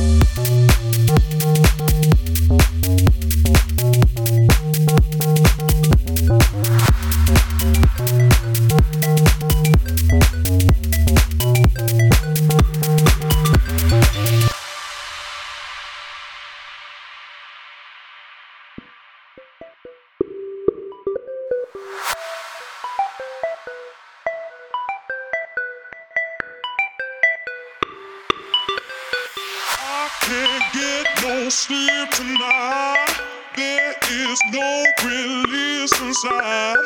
Música 0.00 0.60
can't 30.30 30.62
get 30.72 31.06
no 31.24 31.48
sleep 31.48 32.08
tonight. 32.10 33.20
There 33.56 33.94
is 34.12 34.38
no 34.52 34.84
release 35.02 36.00
inside. 36.00 36.76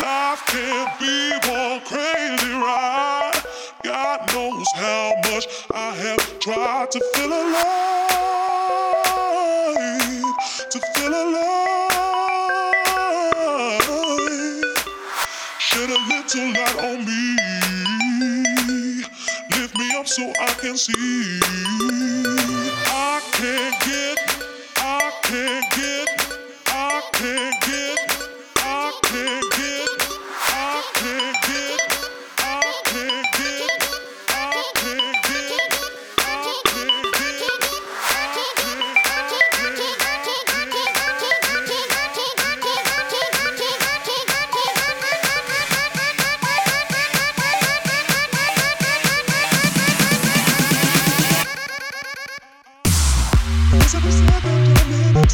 Life 0.00 0.42
can 0.46 0.86
be 1.00 1.32
one 1.50 1.80
crazy 1.80 2.52
ride. 2.52 3.42
God 3.82 4.32
knows 4.32 4.68
how 4.76 5.12
much 5.28 5.46
I 5.74 5.90
have 6.02 6.38
tried 6.38 6.92
to 6.92 7.00
feel 7.14 7.32
alive, 7.32 7.74
to 10.70 10.78
feel 10.94 11.14
alive. 11.24 11.64
Shed 15.58 15.90
a 15.90 15.98
little 16.12 16.48
light 16.58 16.76
on 16.78 16.98
me, 17.04 17.22
lift 19.50 19.74
me 19.78 19.86
up 19.98 20.06
so 20.06 20.32
I 20.40 20.54
can 20.60 20.76
see. 20.76 22.03